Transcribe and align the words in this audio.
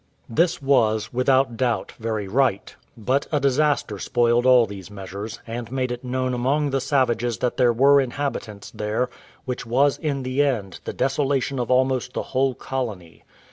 This 0.27 0.63
was, 0.63 1.13
without 1.13 1.57
doubt, 1.57 1.91
very 1.99 2.27
right; 2.27 2.75
but 2.97 3.27
a 3.31 3.39
disaster 3.39 3.99
spoiled 3.99 4.47
all 4.47 4.65
these 4.65 4.89
measures, 4.89 5.39
and 5.45 5.71
made 5.71 5.91
it 5.91 6.03
known 6.03 6.33
among 6.33 6.71
the 6.71 6.81
savages 6.81 7.37
that 7.37 7.57
there 7.57 7.71
were 7.71 8.01
inhabitants 8.01 8.71
there; 8.71 9.11
which 9.45 9.63
was, 9.63 9.99
in 9.99 10.23
the 10.23 10.41
end, 10.41 10.79
the 10.85 10.91
desolation 10.93 11.59
of 11.59 11.69
almost 11.69 12.13
the 12.13 12.23
whole 12.33 12.55
colony. 12.55 13.23